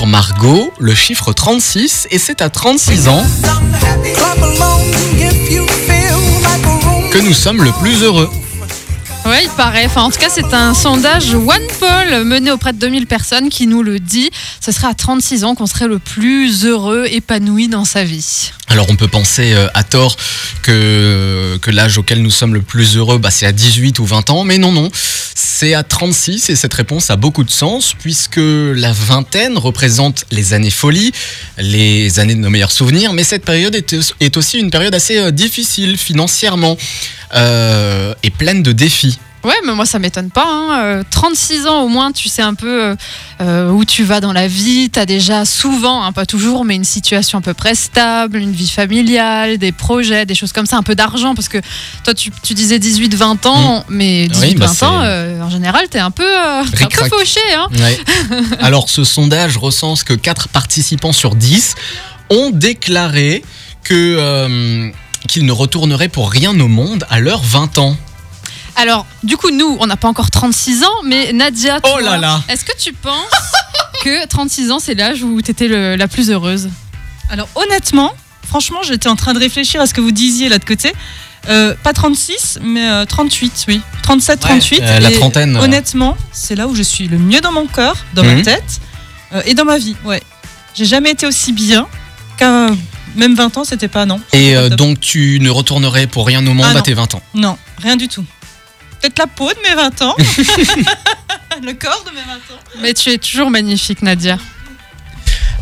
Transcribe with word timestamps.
Margot, 0.00 0.72
le 0.78 0.94
chiffre 0.94 1.34
36, 1.34 2.08
et 2.10 2.18
c'est 2.18 2.40
à 2.40 2.48
36 2.48 3.08
ans 3.08 3.22
que 7.10 7.18
nous 7.18 7.34
sommes 7.34 7.62
le 7.62 7.70
plus 7.72 8.02
heureux. 8.02 8.30
Ouais, 9.26 9.44
il 9.44 9.50
paraît. 9.50 9.84
Enfin, 9.84 10.02
en 10.02 10.10
tout 10.10 10.18
cas, 10.18 10.30
c'est 10.30 10.54
un 10.54 10.72
sondage 10.72 11.34
OnePoll 11.34 12.24
mené 12.24 12.50
auprès 12.50 12.72
de 12.72 12.78
2000 12.78 13.06
personnes 13.06 13.50
qui 13.50 13.66
nous 13.66 13.82
le 13.82 14.00
dit. 14.00 14.30
Ce 14.64 14.72
serait 14.72 14.88
à 14.88 14.94
36 14.94 15.44
ans 15.44 15.54
qu'on 15.54 15.66
serait 15.66 15.88
le 15.88 15.98
plus 15.98 16.64
heureux, 16.64 17.04
épanoui 17.10 17.68
dans 17.68 17.84
sa 17.84 18.02
vie. 18.02 18.50
Alors 18.68 18.86
on 18.88 18.96
peut 18.96 19.08
penser 19.08 19.52
euh, 19.52 19.68
à 19.74 19.84
tort 19.84 20.16
que, 20.62 21.58
que 21.60 21.70
l'âge 21.70 21.98
auquel 21.98 22.22
nous 22.22 22.30
sommes 22.30 22.54
le 22.54 22.62
plus 22.62 22.96
heureux, 22.96 23.18
bah, 23.18 23.30
c'est 23.30 23.44
à 23.44 23.52
18 23.52 23.98
ou 23.98 24.06
20 24.06 24.30
ans, 24.30 24.44
mais 24.44 24.56
non, 24.56 24.72
non, 24.72 24.90
c'est 25.34 25.74
à 25.74 25.82
36 25.82 26.50
et 26.50 26.56
cette 26.56 26.74
réponse 26.74 27.10
a 27.10 27.16
beaucoup 27.16 27.44
de 27.44 27.50
sens 27.50 27.94
puisque 27.98 28.40
la 28.40 28.92
vingtaine 28.92 29.58
représente 29.58 30.24
les 30.30 30.54
années 30.54 30.70
folie, 30.70 31.12
les 31.58 32.20
années 32.20 32.34
de 32.34 32.40
nos 32.40 32.50
meilleurs 32.50 32.72
souvenirs, 32.72 33.12
mais 33.12 33.24
cette 33.24 33.44
période 33.44 33.74
est, 33.74 33.94
est 34.20 34.36
aussi 34.36 34.58
une 34.58 34.70
période 34.70 34.94
assez 34.94 35.18
euh, 35.18 35.30
difficile 35.30 35.96
financièrement 35.96 36.76
euh, 37.34 38.14
et 38.22 38.30
pleine 38.30 38.62
de 38.62 38.72
défis. 38.72 39.18
Ouais, 39.44 39.54
mais 39.64 39.72
moi 39.74 39.86
ça 39.86 39.98
m'étonne 39.98 40.30
pas. 40.30 40.46
Hein. 40.46 41.02
36 41.10 41.66
euh, 41.66 41.68
ans 41.68 41.82
au 41.82 41.88
moins, 41.88 42.12
tu 42.12 42.28
sais 42.28 42.42
un 42.42 42.54
peu 42.54 42.82
euh, 42.82 42.96
euh, 43.40 43.70
où 43.70 43.84
tu 43.84 44.04
vas 44.04 44.20
dans 44.20 44.32
la 44.32 44.46
vie. 44.46 44.88
Tu 44.90 45.00
as 45.00 45.06
déjà 45.06 45.44
souvent, 45.44 46.04
hein, 46.04 46.12
pas 46.12 46.26
toujours, 46.26 46.64
mais 46.64 46.76
une 46.76 46.84
situation 46.84 47.38
à 47.38 47.42
peu 47.42 47.54
près 47.54 47.74
stable, 47.74 48.38
une 48.38 48.52
vie 48.52 48.68
familiale, 48.68 49.58
des 49.58 49.72
projets, 49.72 50.26
des 50.26 50.36
choses 50.36 50.52
comme 50.52 50.66
ça, 50.66 50.76
un 50.76 50.82
peu 50.82 50.94
d'argent. 50.94 51.34
Parce 51.34 51.48
que 51.48 51.58
toi, 52.04 52.14
tu, 52.14 52.30
tu 52.42 52.54
disais 52.54 52.78
18-20 52.78 53.48
ans, 53.48 53.78
mmh. 53.80 53.84
mais 53.88 54.26
18-20 54.28 54.56
bah, 54.56 54.86
ans, 54.86 55.46
en 55.46 55.50
général, 55.50 55.86
tu 55.90 55.96
es 55.96 56.00
un 56.00 56.12
peu, 56.12 56.38
un 56.38 56.64
peu 56.64 57.08
fauché. 57.08 57.40
Hein. 57.56 57.66
Ouais. 57.78 57.98
Alors, 58.60 58.88
ce 58.88 59.02
sondage 59.02 59.56
recense 59.56 60.04
que 60.04 60.14
4 60.14 60.48
participants 60.48 61.12
sur 61.12 61.34
10 61.34 61.74
ont 62.30 62.50
déclaré 62.50 63.42
que 63.82 64.92
qu'ils 65.28 65.46
ne 65.46 65.52
retourneraient 65.52 66.08
pour 66.08 66.30
rien 66.30 66.58
au 66.58 66.68
monde 66.68 67.06
à 67.08 67.20
leurs 67.20 67.42
20 67.42 67.78
ans. 67.78 67.96
Alors, 68.82 69.06
du 69.22 69.36
coup, 69.36 69.52
nous, 69.52 69.76
on 69.78 69.86
n'a 69.86 69.96
pas 69.96 70.08
encore 70.08 70.32
36 70.32 70.82
ans, 70.82 71.02
mais 71.04 71.32
Nadia, 71.32 71.78
oh 71.84 72.00
là 72.00 72.18
là. 72.18 72.42
est-ce 72.48 72.64
que 72.64 72.76
tu 72.76 72.92
penses 72.92 73.14
que 74.02 74.26
36 74.26 74.72
ans, 74.72 74.80
c'est 74.80 74.94
l'âge 74.94 75.22
où 75.22 75.40
tu 75.40 75.52
étais 75.52 75.68
la 75.68 76.08
plus 76.08 76.32
heureuse 76.32 76.68
Alors, 77.30 77.48
honnêtement, 77.54 78.12
franchement, 78.44 78.80
j'étais 78.82 79.08
en 79.08 79.14
train 79.14 79.34
de 79.34 79.38
réfléchir 79.38 79.80
à 79.80 79.86
ce 79.86 79.94
que 79.94 80.00
vous 80.00 80.10
disiez 80.10 80.48
là 80.48 80.58
de 80.58 80.64
côté. 80.64 80.92
Euh, 81.48 81.76
pas 81.84 81.92
36, 81.92 82.58
mais 82.60 83.06
38, 83.06 83.46
euh, 83.46 83.72
oui. 83.72 83.80
37, 84.02 84.40
38. 84.40 84.80
Euh, 84.82 84.98
la 84.98 85.12
trentaine. 85.12 85.56
Honnêtement, 85.58 86.16
c'est 86.32 86.56
là 86.56 86.66
où 86.66 86.74
je 86.74 86.82
suis 86.82 87.06
le 87.06 87.18
mieux 87.18 87.40
dans 87.40 87.52
mon 87.52 87.68
cœur, 87.68 87.94
dans 88.14 88.24
ma 88.24 88.34
mhm. 88.34 88.42
tête 88.42 88.80
et 89.44 89.54
dans 89.54 89.64
ma 89.64 89.78
vie. 89.78 89.94
Ouais. 90.04 90.20
J'ai 90.74 90.86
jamais 90.86 91.12
été 91.12 91.24
aussi 91.24 91.52
bien 91.52 91.86
qu'à 92.36 92.66
même 93.14 93.36
20 93.36 93.58
ans, 93.58 93.64
c'était 93.64 93.86
pas 93.86 94.06
non. 94.06 94.20
Et 94.32 94.56
donc 94.70 94.98
tu 94.98 95.38
ne 95.40 95.50
retournerais 95.50 96.08
pour 96.08 96.26
rien 96.26 96.44
au 96.44 96.52
monde 96.52 96.66
ah 96.74 96.78
à 96.78 96.82
tes 96.82 96.94
20 96.94 97.14
ans 97.14 97.22
Non, 97.34 97.56
rien 97.78 97.94
du 97.94 98.08
tout 98.08 98.24
peut-être 99.02 99.18
la 99.18 99.26
peau 99.26 99.50
de 99.50 99.58
mes 99.68 99.74
20 99.74 100.02
ans, 100.02 100.14
le 101.62 101.72
corps 101.72 102.04
de 102.06 102.10
mes 102.10 102.24
20 102.24 102.32
ans. 102.54 102.60
Mais 102.80 102.94
tu 102.94 103.10
es 103.10 103.18
toujours 103.18 103.50
magnifique, 103.50 104.02
Nadia. 104.02 104.38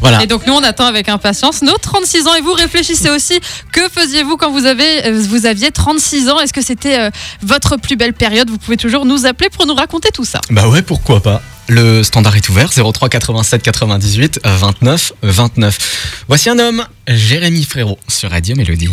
Voilà. 0.00 0.22
Et 0.22 0.26
donc 0.26 0.46
nous 0.46 0.54
on 0.54 0.62
attend 0.62 0.86
avec 0.86 1.10
impatience 1.10 1.60
nos 1.60 1.76
36 1.76 2.26
ans 2.26 2.34
et 2.34 2.40
vous 2.40 2.54
réfléchissez 2.54 3.10
aussi 3.10 3.38
que 3.70 3.86
faisiez-vous 3.90 4.38
quand 4.38 4.50
vous 4.50 4.64
avez 4.64 5.06
euh, 5.06 5.22
vous 5.28 5.44
aviez 5.44 5.70
36 5.70 6.30
ans? 6.30 6.40
Est-ce 6.40 6.54
que 6.54 6.62
c'était 6.62 6.98
euh, 6.98 7.10
votre 7.42 7.76
plus 7.76 7.96
belle 7.96 8.14
période? 8.14 8.48
Vous 8.48 8.56
pouvez 8.56 8.78
toujours 8.78 9.04
nous 9.04 9.26
appeler 9.26 9.50
pour 9.50 9.66
nous 9.66 9.74
raconter 9.74 10.08
tout 10.10 10.24
ça. 10.24 10.40
Bah 10.48 10.68
ouais, 10.68 10.80
pourquoi 10.80 11.20
pas. 11.22 11.42
Le 11.68 12.02
standard 12.02 12.34
est 12.34 12.48
ouvert 12.48 12.70
03 12.72 13.10
87 13.10 13.62
98 13.62 14.40
29 14.42 15.12
29. 15.22 16.24
Voici 16.28 16.48
un 16.48 16.58
homme, 16.58 16.86
Jérémy 17.06 17.64
Frérot 17.64 17.98
sur 18.08 18.30
Radio 18.30 18.56
Mélodie. 18.56 18.88